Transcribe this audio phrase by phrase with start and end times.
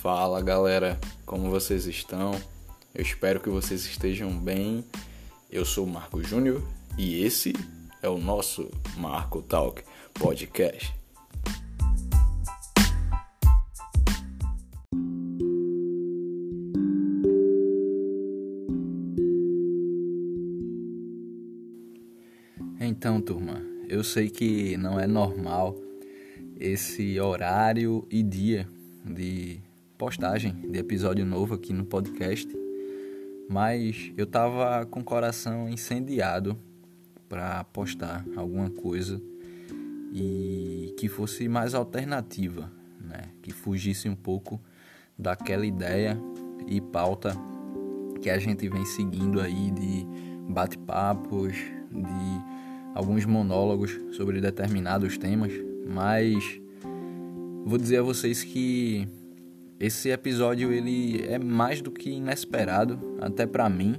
[0.00, 2.32] Fala galera, como vocês estão?
[2.94, 4.82] Eu espero que vocês estejam bem.
[5.52, 7.52] Eu sou o Marco Júnior e esse
[8.00, 9.82] é o nosso Marco Talk
[10.14, 10.94] Podcast.
[22.80, 25.76] Então, turma, eu sei que não é normal
[26.58, 28.66] esse horário e dia
[29.04, 29.60] de
[30.00, 32.48] postagem de episódio novo aqui no podcast,
[33.50, 36.56] mas eu tava com o coração incendiado
[37.28, 39.20] para postar alguma coisa
[40.10, 43.24] e que fosse mais alternativa, né?
[43.42, 44.58] Que fugisse um pouco
[45.18, 46.18] daquela ideia
[46.66, 47.36] e pauta
[48.22, 50.06] que a gente vem seguindo aí de
[50.48, 55.52] bate-papos, de alguns monólogos sobre determinados temas,
[55.86, 56.58] mas
[57.66, 59.06] vou dizer a vocês que
[59.80, 63.98] esse episódio ele é mais do que inesperado, até para mim.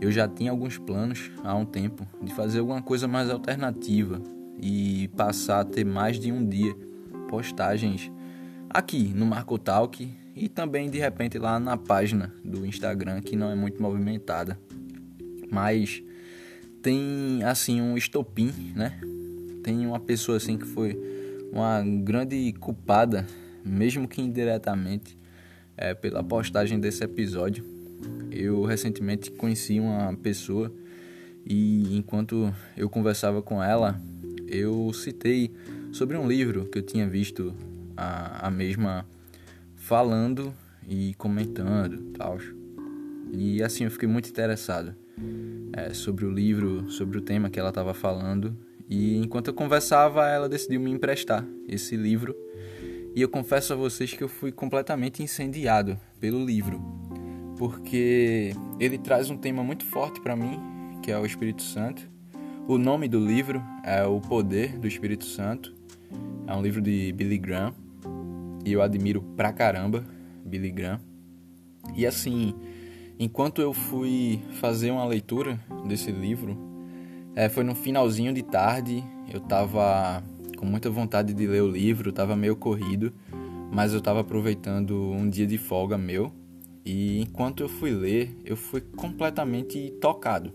[0.00, 4.20] Eu já tinha alguns planos há um tempo de fazer alguma coisa mais alternativa
[4.60, 6.74] e passar a ter mais de um dia
[7.28, 8.10] postagens
[8.68, 13.52] aqui no Marco Talk e também de repente lá na página do Instagram que não
[13.52, 14.58] é muito movimentada.
[15.48, 16.02] Mas
[16.82, 19.00] tem assim um estopim, né?
[19.62, 20.98] Tem uma pessoa assim que foi
[21.52, 23.24] uma grande culpada
[23.64, 25.18] mesmo que indiretamente,
[25.76, 27.64] é, pela postagem desse episódio.
[28.30, 30.72] Eu recentemente conheci uma pessoa
[31.44, 34.00] e enquanto eu conversava com ela,
[34.46, 35.50] eu citei
[35.92, 37.54] sobre um livro que eu tinha visto
[37.96, 39.06] a, a mesma
[39.76, 40.54] falando
[40.88, 42.38] e comentando tal.
[43.32, 44.94] E assim eu fiquei muito interessado
[45.72, 48.56] é, sobre o livro, sobre o tema que ela estava falando.
[48.88, 52.36] E enquanto eu conversava, ela decidiu me emprestar esse livro
[53.14, 56.80] e eu confesso a vocês que eu fui completamente incendiado pelo livro,
[57.58, 60.58] porque ele traz um tema muito forte para mim,
[61.02, 62.10] que é o Espírito Santo.
[62.66, 65.74] O nome do livro é O Poder do Espírito Santo.
[66.46, 67.74] É um livro de Billy Graham
[68.64, 70.04] e eu admiro pra caramba
[70.44, 71.00] Billy Graham.
[71.94, 72.54] E assim,
[73.18, 76.56] enquanto eu fui fazer uma leitura desse livro,
[77.34, 79.02] é, foi no finalzinho de tarde,
[79.32, 80.22] eu tava
[80.62, 83.12] com muita vontade de ler o livro, estava meio corrido,
[83.72, 86.32] mas eu estava aproveitando um dia de folga meu
[86.86, 90.52] e enquanto eu fui ler, eu fui completamente tocado.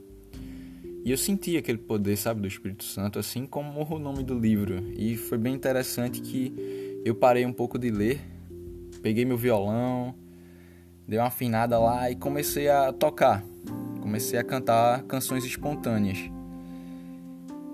[1.03, 4.81] E eu senti aquele poder, sabe, do Espírito Santo, assim como o nome do livro.
[4.95, 8.21] E foi bem interessante que eu parei um pouco de ler,
[9.01, 10.15] peguei meu violão,
[11.05, 13.43] dei uma afinada lá e comecei a tocar.
[13.99, 16.36] Comecei a cantar canções espontâneas.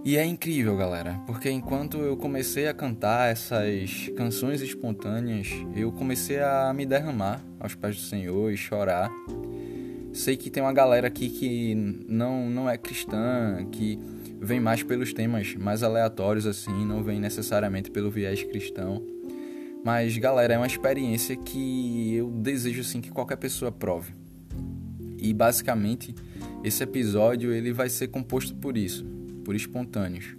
[0.05, 6.41] E é incrível, galera, porque enquanto eu comecei a cantar essas canções espontâneas, eu comecei
[6.41, 9.09] a me derramar aos pés do Senhor e chorar.
[10.11, 11.73] Sei que tem uma galera aqui que
[12.05, 13.97] não, não é cristã, que
[14.41, 19.01] vem mais pelos temas mais aleatórios assim, não vem necessariamente pelo viés cristão.
[19.85, 24.11] Mas, galera, é uma experiência que eu desejo assim que qualquer pessoa prove.
[25.17, 26.13] E basicamente,
[26.61, 29.12] esse episódio ele vai ser composto por isso
[29.43, 30.35] por espontâneos.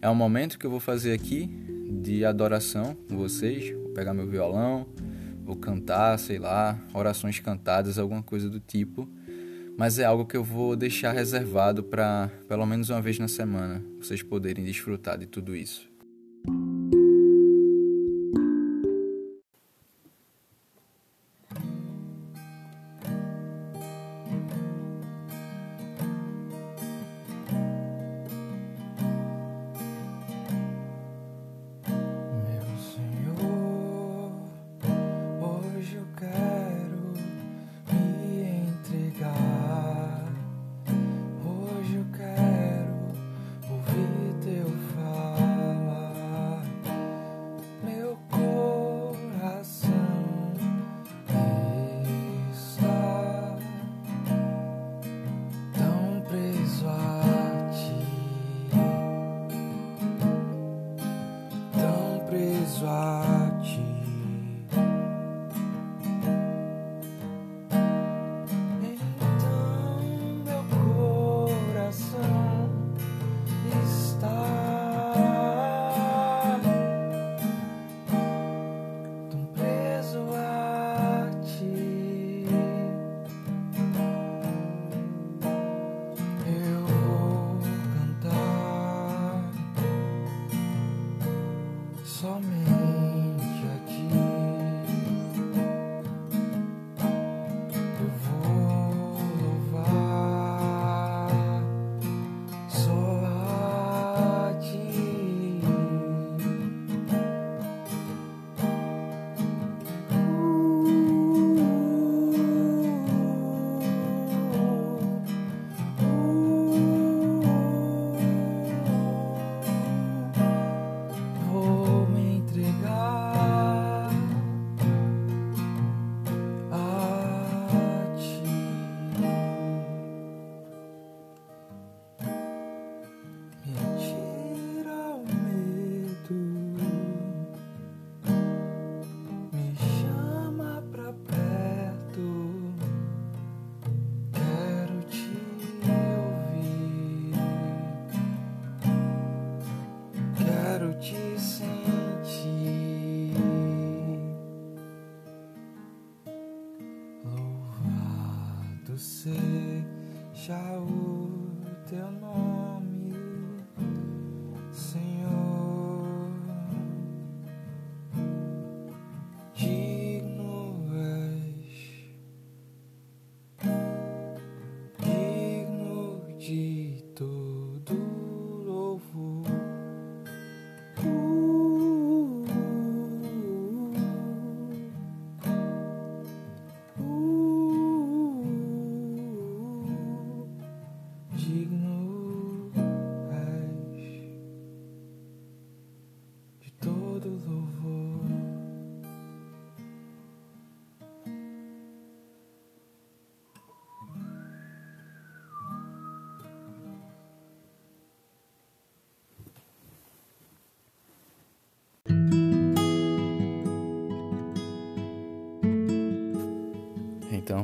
[0.00, 1.46] É um momento que eu vou fazer aqui
[2.02, 3.70] de adoração com vocês.
[3.72, 4.86] Vou pegar meu violão,
[5.44, 9.08] vou cantar, sei lá, orações cantadas, alguma coisa do tipo.
[9.76, 13.82] Mas é algo que eu vou deixar reservado para pelo menos uma vez na semana
[13.98, 15.87] vocês poderem desfrutar de tudo isso.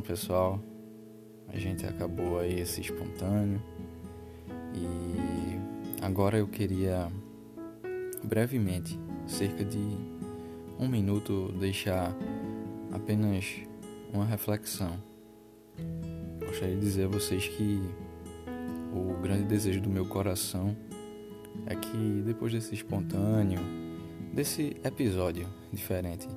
[0.01, 0.61] Pessoal.
[1.49, 3.63] A gente acabou aí esse espontâneo.
[4.75, 7.11] E agora eu queria
[8.23, 9.79] brevemente, cerca de
[10.79, 12.17] um minuto, deixar
[12.93, 13.63] apenas
[14.13, 15.03] uma reflexão.
[16.47, 17.81] Gostaria de dizer a vocês que
[18.93, 20.77] o grande desejo do meu coração
[21.67, 23.61] é que depois desse espontâneo,
[24.33, 26.29] desse episódio diferente,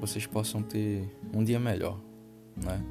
[0.00, 2.00] vocês possam ter um dia melhor,
[2.64, 2.82] né?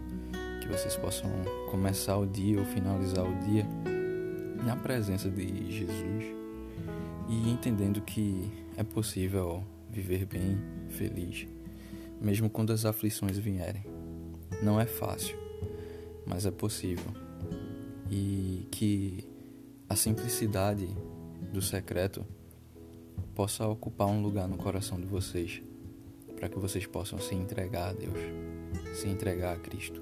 [0.62, 1.30] Que vocês possam
[1.70, 3.66] começar o dia ou finalizar o dia
[4.64, 6.26] na presença de Jesus
[7.30, 10.58] e entendendo que é possível viver bem,
[10.90, 11.48] feliz,
[12.20, 13.84] mesmo quando as aflições vierem.
[14.62, 15.38] Não é fácil,
[16.26, 17.12] mas é possível.
[18.10, 19.28] E que
[19.88, 20.88] a simplicidade
[21.54, 22.26] do secreto
[23.36, 25.62] possa ocupar um lugar no coração de vocês,
[26.36, 28.20] para que vocês possam se entregar a Deus,
[28.94, 30.02] se entregar a Cristo.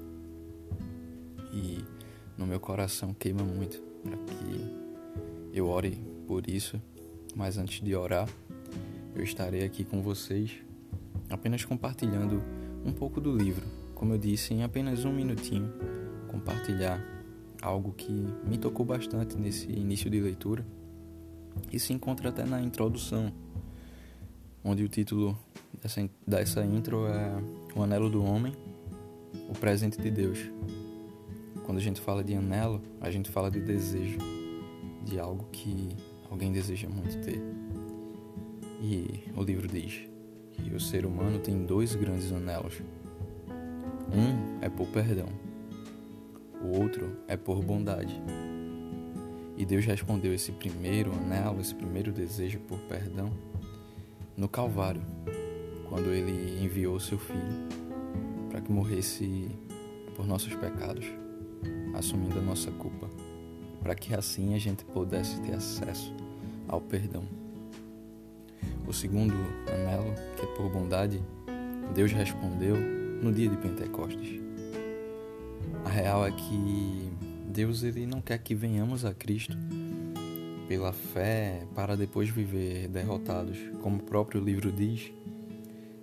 [1.52, 1.84] E
[2.36, 4.76] no meu coração queima muito para que
[5.52, 6.80] eu ore por isso,
[7.34, 8.28] mas antes de orar,
[9.14, 10.62] eu estarei aqui com vocês
[11.30, 12.42] apenas compartilhando
[12.84, 15.72] um pouco do livro, como eu disse, em apenas um minutinho,
[16.28, 17.04] compartilhar
[17.60, 18.12] algo que
[18.46, 20.64] me tocou bastante nesse início de leitura.
[21.72, 23.32] E se encontra até na introdução,
[24.62, 25.36] onde o título
[25.80, 27.32] dessa, dessa intro é
[27.74, 28.52] O Anelo do Homem,
[29.48, 30.38] o Presente de Deus.
[31.64, 34.18] Quando a gente fala de anelo, a gente fala de desejo,
[35.04, 35.90] de algo que
[36.30, 37.40] alguém deseja muito ter.
[38.80, 40.08] E o livro diz
[40.52, 42.80] que o ser humano tem dois grandes anelos.
[44.10, 45.28] Um é por perdão,
[46.62, 48.20] o outro é por bondade.
[49.56, 53.30] E Deus respondeu esse primeiro anelo, esse primeiro desejo por perdão
[54.36, 55.02] no Calvário,
[55.88, 57.68] quando ele enviou seu filho
[58.50, 59.48] para que morresse
[60.16, 61.06] por nossos pecados,
[61.94, 63.08] assumindo a nossa culpa,
[63.80, 66.12] para que assim a gente pudesse ter acesso
[66.66, 67.24] ao perdão.
[68.86, 69.34] O segundo
[69.72, 71.22] anelo, que é por bondade,
[71.94, 74.40] Deus respondeu no dia de Pentecostes.
[75.84, 77.10] A real é que
[77.46, 79.56] Deus ele não quer que venhamos a Cristo
[80.66, 85.12] pela fé para depois viver derrotados, como o próprio livro diz.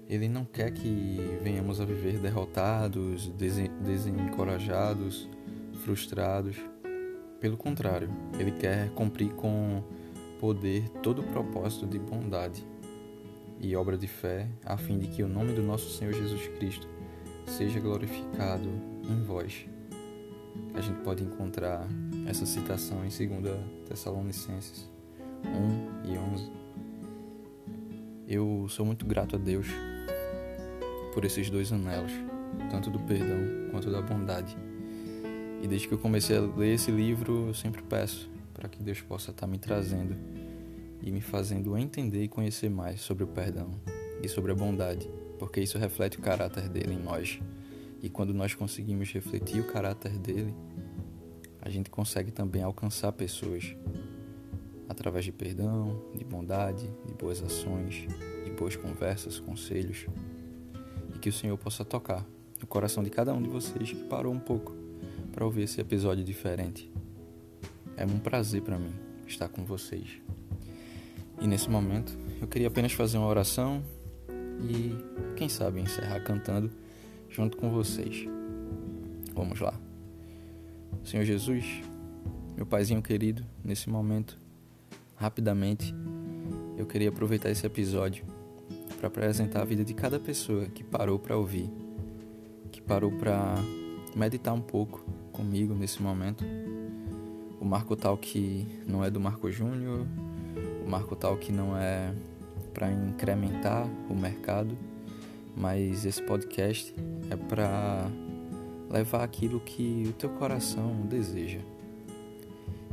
[0.08, 3.28] Ele não quer que venhamos a viver derrotados,
[3.82, 5.28] desencorajados,
[5.84, 6.58] frustrados.
[7.40, 8.10] Pelo contrário,
[8.40, 9.84] ele quer cumprir com
[10.40, 12.66] poder todo o propósito de bondade
[13.60, 16.88] e obra de fé, a fim de que o nome do nosso Senhor Jesus Cristo
[17.46, 18.70] seja glorificado
[19.10, 19.66] em vós
[20.74, 21.88] a gente pode encontrar
[22.28, 24.90] essa citação em 2 Tessalonicenses
[26.06, 26.52] 1 e 11.
[28.28, 29.68] Eu sou muito grato a Deus
[31.16, 32.12] por esses dois anelos,
[32.70, 34.56] tanto do perdão quanto da bondade.
[35.64, 39.00] E desde que eu comecei a ler esse livro, eu sempre peço para que Deus
[39.00, 40.14] possa estar me trazendo
[41.02, 43.72] e me fazendo entender e conhecer mais sobre o perdão
[44.22, 47.40] e sobre a bondade, porque isso reflete o caráter dele em nós.
[48.04, 50.54] E quando nós conseguimos refletir o caráter dele,
[51.62, 53.74] a gente consegue também alcançar pessoas
[54.90, 58.06] através de perdão, de bondade, de boas ações,
[58.44, 60.06] de boas conversas, conselhos.
[61.26, 62.24] Que o Senhor possa tocar
[62.62, 64.76] no coração de cada um de vocês que parou um pouco
[65.32, 66.88] para ouvir esse episódio diferente.
[67.98, 68.94] É um prazer para mim
[69.26, 70.22] estar com vocês.
[71.42, 73.84] E nesse momento, eu queria apenas fazer uma oração
[74.70, 74.96] e,
[75.36, 76.70] quem sabe, encerrar cantando
[77.28, 78.28] junto com vocês.
[79.34, 79.74] Vamos lá.
[81.04, 81.66] Senhor Jesus,
[82.56, 84.38] meu paizinho querido, nesse momento,
[85.16, 85.92] rapidamente,
[86.78, 88.24] eu queria aproveitar esse episódio
[88.96, 91.70] para apresentar a vida de cada pessoa que parou para ouvir,
[92.72, 93.56] que parou para
[94.16, 96.44] meditar um pouco comigo nesse momento.
[97.60, 100.06] O Marco Tal que não é do Marco Júnior,
[100.86, 102.14] o Marco Tal que não é
[102.74, 104.78] para incrementar o mercado,
[105.56, 106.94] mas esse podcast
[107.30, 108.10] é para
[108.90, 111.60] levar aquilo que o teu coração deseja.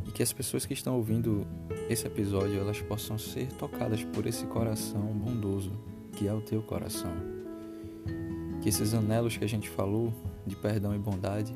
[0.07, 1.47] E que as pessoas que estão ouvindo
[1.93, 5.73] esse episódio, elas possam ser tocadas por esse coração bondoso,
[6.13, 7.13] que é o teu coração.
[8.63, 10.13] Que esses anelos que a gente falou
[10.47, 11.53] de perdão e bondade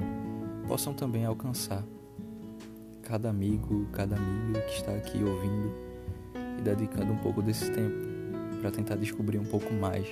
[0.69, 1.83] possam também alcançar
[3.03, 5.73] cada amigo, cada amiga que está aqui ouvindo
[6.59, 7.97] e dedicando um pouco desse tempo
[8.61, 10.07] para tentar descobrir um pouco mais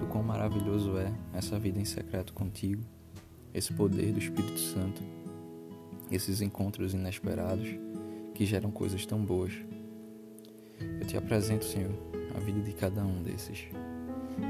[0.00, 2.82] do quão maravilhoso é essa vida em secreto contigo,
[3.54, 5.02] esse poder do Espírito Santo,
[6.10, 7.68] esses encontros inesperados
[8.40, 9.52] que geram coisas tão boas.
[10.98, 11.92] Eu te apresento, Senhor,
[12.34, 13.66] a vida de cada um desses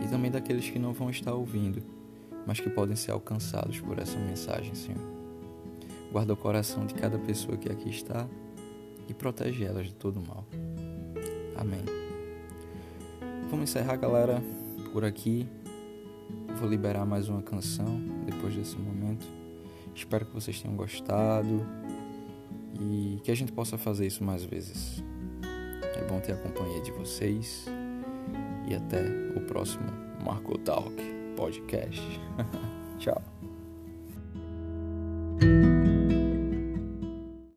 [0.05, 1.83] e também daqueles que não vão estar ouvindo
[2.47, 5.01] mas que podem ser alcançados por essa mensagem, Senhor.
[6.13, 8.29] Guarda o coração de cada pessoa que aqui está
[9.09, 10.47] e protege elas de todo mal.
[11.57, 11.83] Amém.
[13.51, 14.41] Vamos encerrar, galera,
[14.93, 15.49] por aqui.
[16.61, 19.27] Vou liberar mais uma canção depois desse momento.
[19.97, 21.67] Espero que vocês tenham gostado
[22.79, 25.03] e que a gente possa fazer isso mais vezes.
[25.97, 27.67] É bom ter a companhia de vocês
[28.69, 29.03] e até
[29.37, 29.87] o próximo
[30.25, 30.95] Marco Talk
[31.37, 32.01] podcast.
[32.99, 33.40] Tchau.